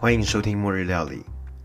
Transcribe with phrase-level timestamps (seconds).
[0.00, 1.16] 欢迎收听《末日料理》。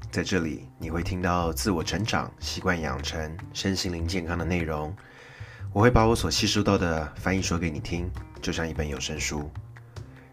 [0.09, 4.91] 在这里，你会听到自我成长、习惯养成、身心灵健康的内容。
[5.71, 8.09] 我会把我所吸收到的翻译说给你听，
[8.41, 9.51] 就像一本有声书，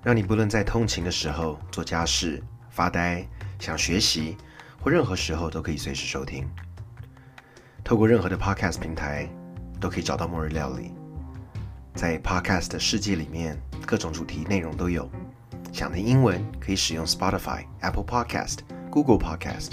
[0.03, 3.23] 让你不论在通勤的时候、做家事、发呆、
[3.59, 4.35] 想学习，
[4.81, 6.49] 或任何时候都可以随时收听。
[7.85, 9.29] 透过任何的 Podcast 平台，
[9.79, 10.85] 都可以找到《末日料理》。
[11.95, 15.07] 在 Podcast 的世界里面，各种主题内容都有。
[15.73, 18.59] 想听英文，可以使用 Spotify、Apple Podcast、
[18.91, 19.71] Google Podcast；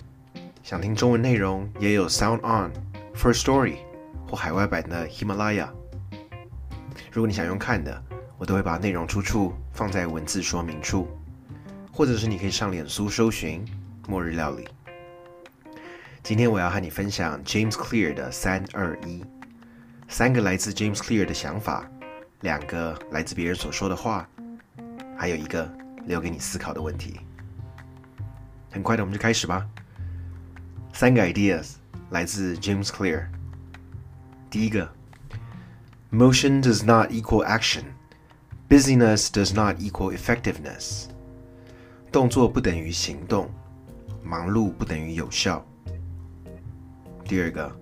[0.63, 2.71] 想听中文内容，也有 Sound On、
[3.15, 3.77] First Story
[4.29, 5.67] 或海外版的 Himalaya。
[7.11, 8.01] 如果你想用看的，
[8.37, 11.07] 我都会把内容出处放在文字说明处，
[11.91, 13.65] 或者是你可以上脸书搜寻
[14.07, 14.67] “末日料理”。
[16.21, 19.25] 今天我要和你分享 James Clear 的三二一，
[20.07, 21.89] 三个来自 James Clear 的想法，
[22.41, 24.29] 两个来自别人所说的话，
[25.17, 25.67] 还有一个。
[26.06, 27.20] 留给你思考的问题。
[28.70, 29.68] 很快的，我们就开始吧。
[30.92, 31.74] 三个 ideas
[32.10, 33.26] 来自 James Clear。
[34.50, 34.90] 第一个，
[36.10, 37.84] motion does not equal action,
[38.68, 41.06] busyness does not equal effectiveness。
[42.10, 43.50] 动作不等于行动，
[44.22, 45.64] 忙碌不等于有效。
[47.24, 47.74] 第二个，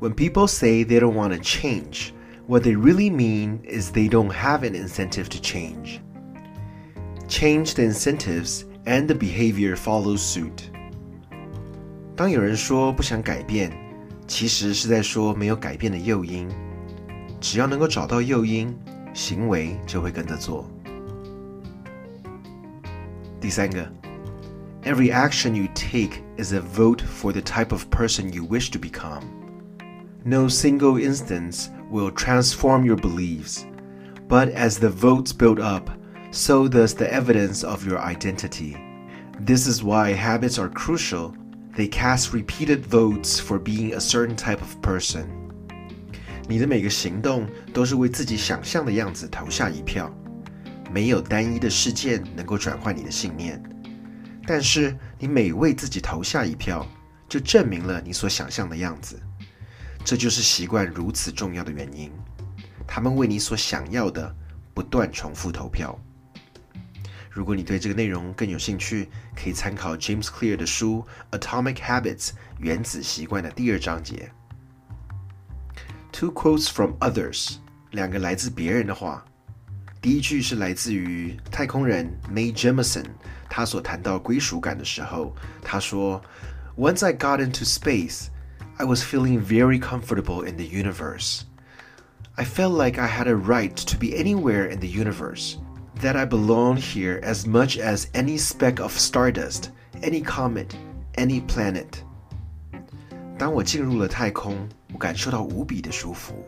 [0.00, 2.12] when people say they don't want to change,
[2.46, 6.00] what they really mean is they don't have an incentive to change
[7.32, 10.70] change the incentives and the behavior follows suit。
[12.16, 13.70] 当有人说不想改变，
[14.26, 16.48] 其实是在说没有改变的诱因。
[17.40, 18.74] 只要能够找到诱因，
[19.14, 20.68] 行为就会跟着做。
[23.40, 23.88] 第三个，
[24.82, 29.22] Every action you take is a vote for the type of person you wish to become.
[30.24, 33.64] No single instance will transform your beliefs,
[34.28, 35.90] but as the votes build up,
[36.33, 38.75] So does the evidence of your identity.
[39.39, 41.35] This is why habits are crucial.
[41.77, 45.27] They cast repeated votes for being a certain type of person.
[46.49, 50.11] 你的每个行动都是为自己想象的样子投下一票，
[50.91, 53.61] 没有单一的事件能够转换你的信念。
[54.47, 56.85] 但是你每为自己投下一票，
[57.29, 59.21] 就证明了你所想象的样子。
[60.03, 62.11] 这就是习惯如此重要的原因。
[62.87, 64.35] 他们为你所想要的
[64.73, 65.97] 不断重复投票。
[67.32, 71.04] 如果你对这个内容更有兴趣，可以参考 James Clear 的书《
[71.38, 74.30] Atomic Habits》原子习惯的第二章节。
[76.10, 77.56] Two quotes from others，
[77.92, 79.24] 两个来自别人的话。
[80.00, 83.04] 第一句是来自于太空人 Mae Jemison，
[83.50, 88.28] 他所谈到归属感的时候，他说：“Once I got into space,
[88.76, 91.42] I was feeling very comfortable in the universe.
[92.36, 95.56] I felt like I had a right to be anywhere in the universe.”
[96.01, 99.69] That I belong here as much as any speck of stardust,
[100.01, 100.67] any comet,
[101.15, 101.87] any planet.
[103.37, 106.43] 当我进入了太空，我感受到无比的舒服。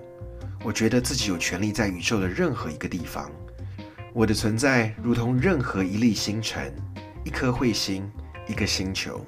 [0.64, 3.30] 我觉得自己有权利在宇宙的任何一个地方。
[4.14, 6.74] 我的存在如同任何一粒星辰、
[7.24, 8.10] 一颗彗星、
[8.48, 9.26] 一个星球。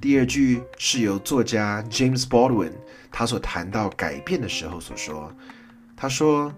[0.00, 2.72] 第二句是由作家 James Baldwin
[3.10, 5.32] 他所谈到改变的时候所说。
[5.96, 6.52] 他说。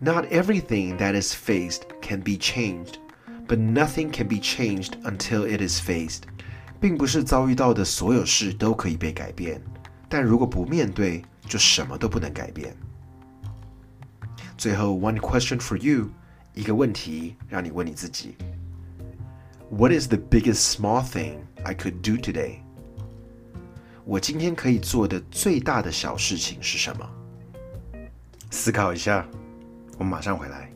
[0.00, 2.98] Not everything that is faced can be changed,
[3.46, 6.22] but nothing can be changed until it is faced.
[6.80, 9.60] 并不是遭遇到的所有事都可以被改变，
[10.08, 12.76] 但如果不面对，就什么都不能改变。
[14.56, 16.08] 最后，one question for you，
[16.54, 18.36] 一个问题让你问你自己
[19.70, 22.58] ：What is the biggest small thing I could do today？
[24.04, 27.10] 我今天可以做的最大的小事情是什么？
[28.50, 29.26] 思考一下。
[29.98, 30.70] 我们马上回来。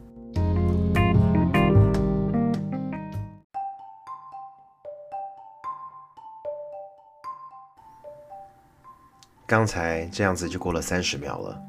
[9.47, 11.63] 刚才这样子就过了三十秒了，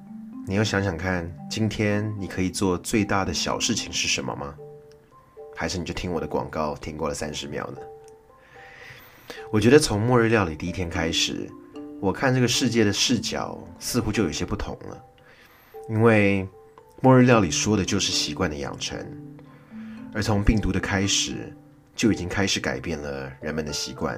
[0.47, 4.55] 你要想想看，今天你可以做最大的小事情是什么吗？
[5.55, 7.77] 还是你就听我的广告听过了三十秒呢？
[9.51, 11.47] 我觉得从末日料理第一天开始，
[11.99, 15.03] 我看这个世界的视角似乎就有些不同了，
[15.87, 16.47] 因为。
[17.03, 18.97] 末日料理说的就是习惯的养成，
[20.13, 21.53] 而从病毒的开始，
[21.93, 24.17] 就已经开始改变了人们的习惯。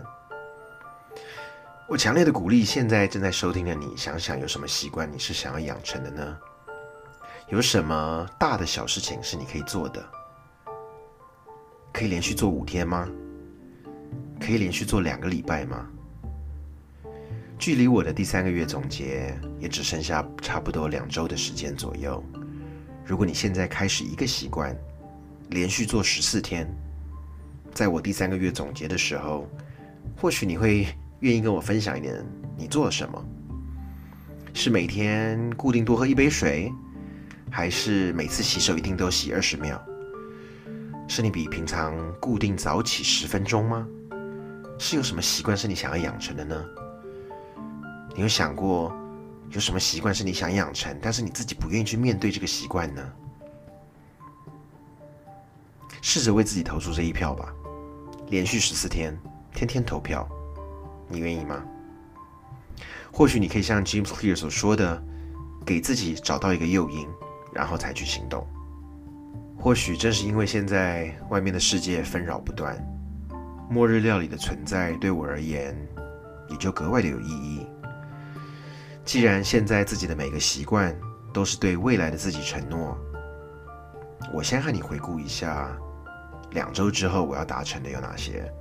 [1.90, 6.38] 我强烈的鼓励现在正在收听的你，想想有什么习惯你是想要养成的呢？
[7.50, 10.06] 有什么大的小事情是你可以做的？
[11.92, 13.10] 可以连续做五天吗？
[14.40, 15.88] 可以连续做两个礼拜吗？
[17.58, 22.24] 距离我的第三个月总结也只剩下差不多两周的时间左右。
[23.06, 24.76] 如果你现在开始一个习惯，
[25.50, 26.68] 连续做十四天，
[27.72, 29.48] 在我第三个月总结的时候，
[30.18, 30.88] 或许你会
[31.20, 32.26] 愿意跟我分享一点
[32.58, 33.24] 你做了什么？
[34.54, 36.72] 是每天固定多喝一杯水，
[37.52, 39.80] 还是每次洗手一定都洗二十秒？
[41.08, 43.88] 是你比平常固定早起十分钟吗？
[44.80, 46.66] 是有什么习惯是你想要养成的呢？
[48.16, 48.92] 你有想过
[49.56, 53.02] 有什么习惯是你想养成，但是你自己不愿意去面对这个习惯呢？
[56.02, 57.54] 试着为自己投出这一票吧，
[58.28, 59.18] 连续十四天，
[59.54, 60.28] 天天投票，
[61.08, 61.64] 你愿意吗？
[63.14, 65.02] 或许你可以像 James Clear 所说的，
[65.66, 67.08] 给自己找到一个诱因，
[67.54, 68.46] 然后采取行动。
[69.58, 72.78] 或许正是因为现在外面的世界纷扰不断，
[73.70, 75.74] 末日料理的存在对我而言
[76.50, 77.65] 也就格外的有意义。
[79.06, 80.94] 既然现在自己的每个习惯
[81.32, 82.98] 都是对未来的自己承诺，
[84.34, 85.70] 我先和你回顾一下，
[86.52, 88.52] 两周之后我要达成的有哪些。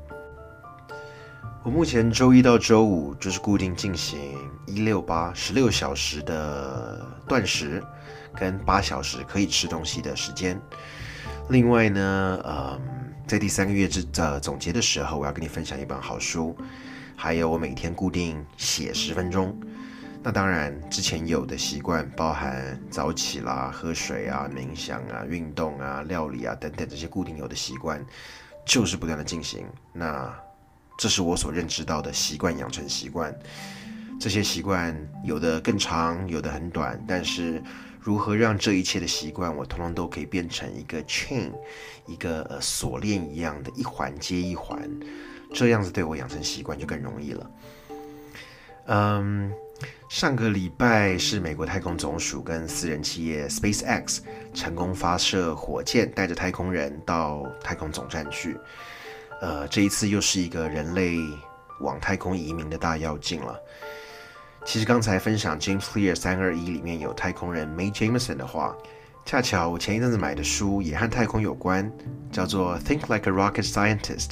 [1.64, 7.82] 我目前周一到周五就是固定进行一六八十六小时的断食。
[8.36, 10.60] 跟八小时可以吃东西的时间。
[11.50, 12.80] 另外呢，嗯，
[13.28, 16.52] 在第三个月之呃总结的时候，我要跟你分享一本好书，
[17.14, 19.56] 还有我每天固定写十分钟。
[20.24, 28.02] 那当然，之前有的习惯，包含早起啦、喝水啊、冥想啊、运动啊、料理啊等等这些固定有的习惯，
[28.64, 29.66] 就是不断的进行。
[29.92, 30.34] 那
[30.98, 33.38] 这是我所认知到的习惯养成习惯。
[34.18, 37.62] 这些习惯有的更长，有的很短，但是。
[38.00, 41.50] 如何让这一切的习惯，我通通都可以变成一个 chain，
[42.06, 44.78] 一个呃锁链一样的，一环接一环，
[45.54, 47.50] 这样子对我养成习惯就更容易了。
[48.88, 49.50] 嗯，
[50.08, 54.20] 上个礼拜是美国太空总署跟私人企业 SpaceX
[54.52, 58.56] 成功发射火箭，带着太空人到太空总站去。
[59.40, 61.16] 呃，这一次又是一个人类
[61.80, 63.58] 往太空移民的大跃进了。
[64.64, 68.74] 其实刚才分享 James Clear 三二一里面有太空人 May Jameson 的话，
[69.26, 71.90] 恰巧我前一阵子买的书也和太空有关，
[72.30, 74.30] 叫做 Think Like a Rocket Scientist，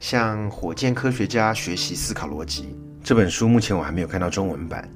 [0.00, 2.76] 向火箭科学家学习思考逻辑。
[3.04, 4.88] 这本书目前我还没有看到中文版，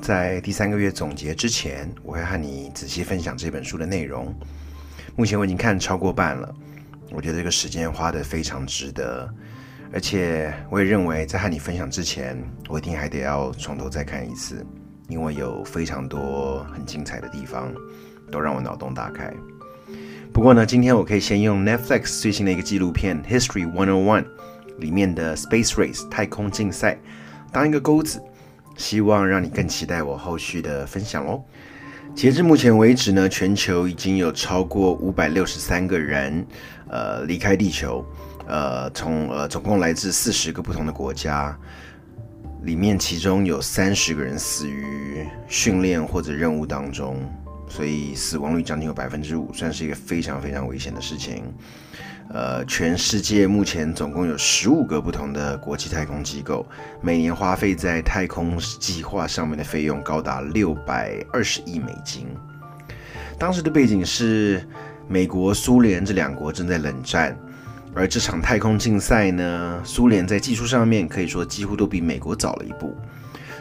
[0.00, 4.34] 在第三个月总结之前，我会和你仔细分享这本书的内容。
[5.16, 6.50] 目前我已经看超过半了，
[7.10, 9.28] 我觉得这个时间花得非常值得。
[9.92, 14.64] 而且我也认为，在和你分享之前，我一定还得要从头再看一次，
[15.08, 17.70] 因为有非常多很精彩的地方，
[18.30, 19.30] 都让我脑洞大开。
[20.32, 24.24] 不过呢，今天我可以先用 Netflix 最新的一个纪录片《History One On One》
[24.78, 26.98] 里面的 Space Race 太空竞赛
[27.52, 28.22] 当一个钩子，
[28.76, 31.42] 希望让你更期待我后续的分享哦。
[32.14, 36.46] 截至目前为止呢，全球已经有超过五百六十三个人，
[36.88, 38.04] 呃，离开地球。
[38.48, 41.56] 呃，从呃，总共来自四十个不同的国家，
[42.64, 47.16] 里面其中有三十个人死于训练或者任务当中，
[47.68, 51.44] 所以死亡率将近有百分之五，算是一个非常非常危险的事情。
[52.32, 56.66] 呃，全世界目前总共有十五个不同的国际太空机构，
[57.02, 62.26] 每年花费在太空计划上面的费用高达六百二十亿美金。
[63.38, 64.66] 当时的背景是
[65.06, 67.36] 美国、苏联这两国正在冷战。
[67.94, 72.96] 而这场太空竞赛呢，苏联在技术上面可以说几乎都比美国早了一步。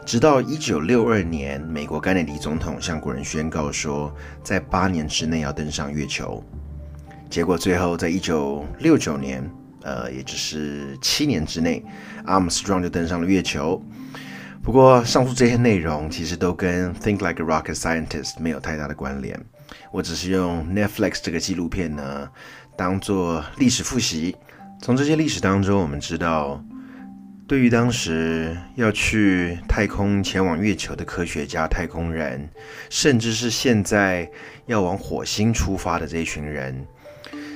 [0.05, 6.41] 直到一九六二年，美国甘乃迪总统向国人宣告说，在八年之内要登上月球。
[7.31, 9.41] 结果最后在一九六九年，
[9.83, 11.81] 呃，也就是七年之内，
[12.25, 13.81] 阿姆斯壮就登上了月球。
[14.61, 19.39] 不过，上述这些内容其实都跟 Think Like a Rocket Scientist 没有太大的关联。
[19.93, 22.29] 我只是用 Netflix 这个纪录片呢。
[22.75, 24.35] 当做历史复习，
[24.81, 26.61] 从这些历史当中，我们知道，
[27.47, 32.49] 对于当时要去太空、前往月球的科学家、太空人，
[32.89, 34.29] 甚至是现在
[34.65, 36.85] 要往火星出发的这一群人，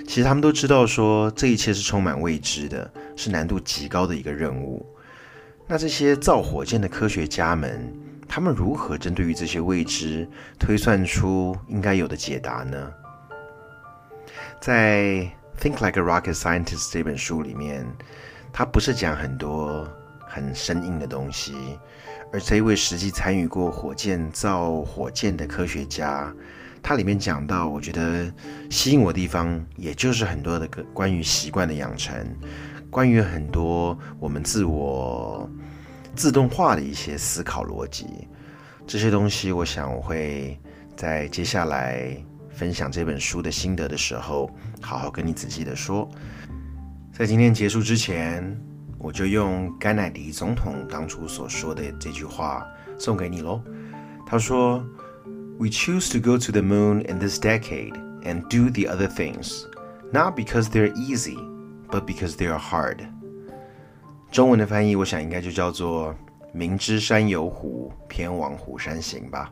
[0.08, 4.86] 其实他们都知道，说这一切是充满未知的，是难度极高的一个任务。
[5.68, 7.92] 那这些造火箭的科学家们，
[8.28, 10.28] 他们如何针对于这些未知，
[10.60, 12.92] 推算出应该有的解答呢？
[14.62, 15.02] 在
[15.60, 17.86] 《Think Like a Rocket Scientist》这本书里面，
[18.54, 19.88] 他不是讲很多
[20.28, 21.56] 很生硬的东西，
[22.32, 26.34] 而这一位实际参与过火箭造火箭的科学家，
[26.88, 28.32] 它里面讲到，我觉得
[28.70, 32.16] 吸引我的地方，也就是很多的关于习惯的养成，
[32.92, 35.50] 关于很多我们自我
[36.16, 38.06] 自动化的一些思考逻辑，
[38.86, 40.60] 这些东西，我想我会
[40.96, 42.16] 在接下来。
[42.52, 44.50] 分享这本书的心得的时候，
[44.80, 46.10] 好好跟你仔细的说。
[47.12, 48.58] 在今天结束之前，
[48.98, 52.66] 我就用甘乃迪总统当初所说的这句话
[52.98, 53.62] 送给你喽。
[54.26, 54.82] 他说
[55.58, 57.94] ：“We choose to go to the moon in this decade
[58.24, 59.66] and do the other things,
[60.12, 61.38] not because they're easy,
[61.90, 63.00] but because they are hard。”
[64.32, 66.14] 中文的翻译，我想应该就叫做
[66.52, 69.52] “明知山有虎，偏往虎山行”吧。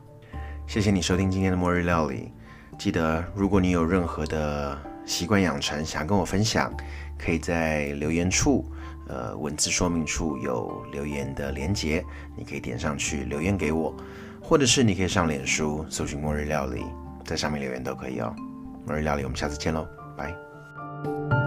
[0.68, 2.32] 谢谢你收听今天的末日料理。
[2.78, 6.74] 记得，如果你有任何的习惯养成想跟我分享，
[7.18, 8.66] 可以在留言处，
[9.08, 12.04] 呃，文字说明处有留言的连接，
[12.36, 13.96] 你可以点上去留言给我，
[14.44, 16.84] 或者是你可以上脸书搜寻末日料理，
[17.26, 18.36] 在上面留言都可以哦。
[18.86, 21.43] 末日料理，我们下次见喽，拜。